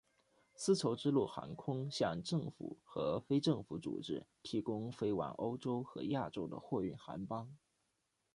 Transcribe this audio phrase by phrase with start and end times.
[0.55, 7.55] 丝绸之路航空向政府和非政府组织提供飞往欧洲和亚洲的货运航班。